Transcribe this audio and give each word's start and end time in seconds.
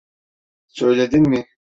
Söyledin 0.67 1.29
mi? 1.29 1.47